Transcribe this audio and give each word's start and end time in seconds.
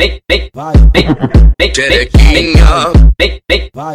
Hey. 0.00 0.19
Vai, 0.54 0.72
xerequinha, 1.74 2.64
vai, 3.74 3.94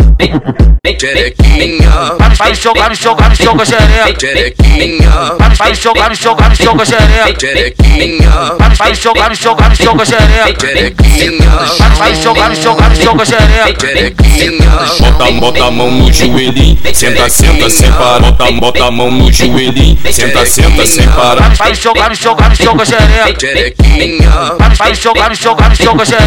xerequinha, 1.00 1.92
Vai 2.38 2.50
me 2.50 2.55
jogar, 2.58 2.89
me 2.89 2.96
jogar, 2.96 3.29
me 3.29 3.35
joga 3.35 3.65
xereca. 3.65 4.19
xerequinha, 4.19 5.09
Vai 5.58 5.69
me 5.69 5.75
jogar, 5.75 6.09
me 6.09 6.16
jogar, 6.16 6.50
me 6.50 6.56
joga 6.56 6.85
xereca. 6.85 7.40
xerequinha, 7.40 8.29
Vai 8.77 8.89
me 8.89 8.95
jogar, 8.95 9.29
me 9.29 9.36
jogar, 9.36 9.70
me 9.70 9.75
joga 9.75 10.05
xereca. 10.05 10.68
xerequinha, 10.68 11.50
Vai 11.98 12.12
me 12.12 12.21
jogar, 12.21 12.50
me 12.50 12.56
jogar, 12.62 12.90
me 12.90 12.96
joga 13.02 13.26
xereca. 13.26 13.88
xerequinha, 13.88 14.76
Bota, 15.00 15.32
bota 15.32 15.66
a 15.66 15.72
mão 15.72 15.90
no 15.92 16.12
joelhinho, 16.12 16.78
senta, 16.94 17.30
senta 17.30 17.70
sem 17.70 17.92
parar. 17.94 18.20
Bota, 18.20 18.52
bota 18.52 18.86
a 18.86 18.92
mão 18.92 19.10
no 19.12 19.32
joelhinho, 19.32 19.98
senta, 20.12 20.46
senta 20.46 20.86
sem 20.86 21.08
parar. 21.08 21.56
Vai 21.56 21.70
me 21.72 21.76
jogar, 21.78 22.10
me 22.10 22.16
jogar, 22.16 22.50
me 22.50 22.56
joga 22.58 22.86
xereca. 22.86 23.40
xerequinha, 23.40 24.30
Vai 24.78 24.90
me 24.90 24.96
jogar, 24.96 25.30
me 25.30 25.36
jogar, 25.36 25.70
me 25.70 25.76
joga 25.76 26.06
xereca. 26.06 26.25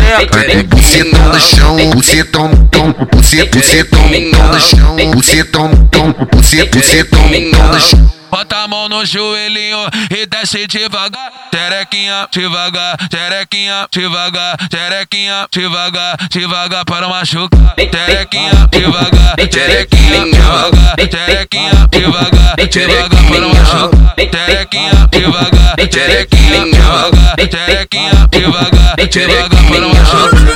Bucetão 0.68 1.28
no 1.28 1.40
chão, 1.40 1.90
bucetão, 1.90 2.68
tom, 2.70 2.92
bucetão, 3.12 3.60
bucetão, 3.60 4.00
tom 4.32 4.46
no 4.46 4.60
chão, 4.60 4.96
bucetão, 5.10 5.88
tom, 5.90 6.12
bucetão, 6.32 6.80
bucetão, 6.80 7.20
tom 7.52 7.66
no 7.68 7.80
chão. 7.80 8.18
Bota 8.30 8.56
a 8.56 8.68
mão 8.68 8.88
no 8.88 9.06
joelhinho 9.06 9.78
e 10.10 10.26
desce 10.26 10.66
devagar. 10.66 11.32
Terequinha, 11.50 12.28
devagar, 12.30 12.96
terequinha, 13.08 13.88
devagar, 13.90 14.56
terequinha, 14.68 15.46
devagar, 15.50 16.16
devagar 16.30 16.84
para 16.84 17.08
machucar. 17.08 17.74
Terequinha, 17.74 18.68
devagar, 18.70 19.34
terequinha, 19.36 20.24
devagar, 20.30 20.96
terequinha, 20.96 21.88
devagar, 21.90 22.56
devagar 22.70 23.08
para 23.08 23.48
machucar. 23.48 24.14
Terequinha, 24.14 25.08
devagar, 25.10 25.76
terequinha, 25.76 26.70
devagar, 26.70 27.17
terequinha, 27.46 28.26
devagar, 28.30 28.96
devagar 28.96 29.48
para 29.70 29.80
machucar. 29.80 30.48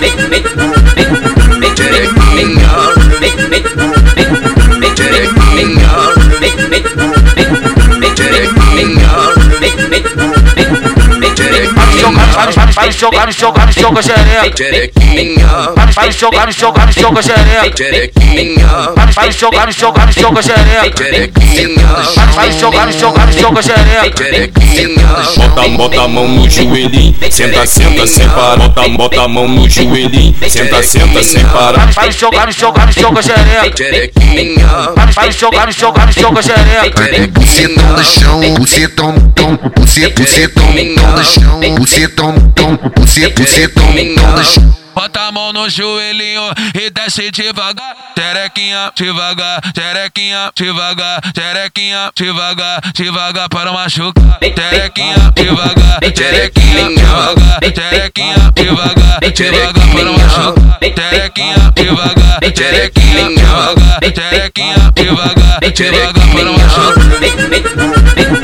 Vai 12.74 12.87
me 12.88 12.92
jogar, 12.92 13.26
me 13.26 13.32
jogar, 13.32 13.66
me 13.66 13.73
joga 13.73 14.02
xereca. 14.02 14.56
xerequinha, 14.56 15.46
Vai 15.95 16.06
me 16.06 16.12
jogar, 16.12 16.46
me 16.46 16.52
jogar, 16.52 16.87
me 16.87 16.92
joga 16.92 17.23
xereca. 17.23 17.76
xerequinha, 17.76 18.68
Vai 19.14 19.26
me 19.26 19.32
jogar, 19.32 19.66
me 19.66 19.73
jogar, 19.73 20.06
me 20.06 20.12
joga 20.12 20.42
xereca. 20.42 21.04
xerequinha, 21.04 21.87
Vai 22.34 22.52
jogar, 22.52 22.87
me 22.87 22.92
joga 23.38 23.62
xereca. 23.62 24.24
xerequinha, 24.24 25.09
Bota, 25.37 25.68
bota 25.68 26.01
a 26.02 26.09
mão 26.09 26.26
no 26.29 26.48
joelhinho, 26.48 27.14
senta, 27.30 27.66
senta 27.66 28.06
sem 28.06 28.29
parar. 28.30 28.56
Bota, 28.56 28.88
bota 28.88 29.20
a 29.23 29.29
mão 29.29 29.46
no 29.48 29.68
joelhinho, 29.68 30.34
senta, 30.48 30.82
senta 30.82 31.23
sem 31.23 31.45
parar. 31.46 31.86
Vai 31.92 32.07
me 32.09 32.12
jogar, 32.14 32.46
me 32.46 32.52
jogar, 32.52 32.86
me 32.86 32.92
joga 32.92 33.23
xereca. 33.23 33.76
xerequinha, 33.76 34.68
Vai 35.14 35.26
me 35.26 35.32
jogar, 35.32 35.66
me 36.07 36.12
joga 36.12 36.42
xereca. 36.42 37.02
Bucetão 37.32 37.86
no 37.92 38.02
chão, 38.04 38.40
bucetão, 38.54 39.32
tom, 39.36 39.59
bucetão, 39.76 40.24
bucetão, 40.24 40.64
tom 40.96 41.10
no 41.10 41.24
chão, 41.24 41.60
bucetão, 41.76 42.52
tom, 42.57 42.62
bucetão, 42.66 43.35
bucetão, 43.35 43.93
no 43.93 44.45
chão. 44.45 44.74
Bota 44.95 45.21
a 45.21 45.32
mão 45.32 45.52
no 45.52 45.68
joelhinho 45.71 46.43
e 46.74 46.91
desce 46.91 47.30
devagar. 47.30 47.96
Terequinha, 48.15 48.93
devagar, 48.95 49.60
terequinha, 49.73 50.52
devagar, 50.54 51.21
terequinha, 51.32 52.10
devagar, 52.15 52.80
devagar 52.95 53.49
para 53.49 53.73
machucar. 53.73 54.38
Terequinha, 54.38 55.32
devagar, 55.35 55.99
terequinha, 56.01 56.88
devagar, 56.95 57.60
terequinha, 57.60 58.52
devagar, 58.54 59.21
devagar 59.35 59.73
para 59.73 60.13
machucar. 60.13 60.79
Terequinha, 60.79 61.73
devagar, 61.74 62.41
terequinha, 62.41 63.32
devagar, 63.35 64.00
terequinha, 64.00 64.76
devagar, 64.94 65.60
devagar 65.72 66.12
para 66.32 66.53
machucar. 66.53 68.41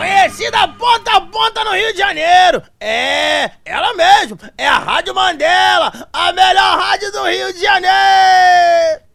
Conhecida 0.00 0.66
ponta 0.66 1.16
a 1.16 1.20
ponta 1.20 1.62
no 1.62 1.72
Rio 1.72 1.92
de 1.92 1.98
Janeiro. 1.98 2.62
É, 2.80 3.50
ela 3.66 3.92
mesmo. 3.92 4.38
É 4.56 4.66
a 4.66 4.78
Rádio 4.78 5.14
Mandela, 5.14 5.92
a 6.10 6.32
melhor 6.32 6.78
rádio 6.78 7.12
do 7.12 7.22
Rio 7.24 7.52
de 7.52 7.60
Janeiro. 7.60 9.09